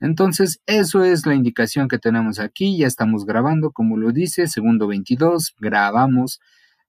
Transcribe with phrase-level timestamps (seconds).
[0.00, 2.78] Entonces, eso es la indicación que tenemos aquí.
[2.78, 6.40] Ya estamos grabando, como lo dice, segundo 22, grabamos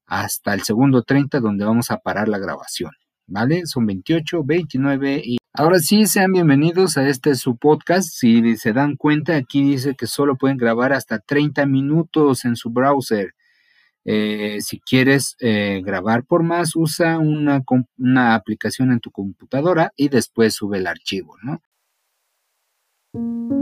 [0.06, 2.92] hasta el segundo 30 donde vamos a parar la grabación.
[3.26, 3.66] ¿Vale?
[3.66, 8.08] Son 28, 29 y ahora sí sean bienvenidos a este su podcast.
[8.10, 12.70] Si se dan cuenta, aquí dice que solo pueden grabar hasta 30 minutos en su
[12.70, 13.34] browser.
[14.04, 17.62] Eh, si quieres eh, grabar por más, usa una,
[17.98, 21.60] una aplicación en tu computadora y después sube el archivo, ¿no?
[23.14, 23.59] thank you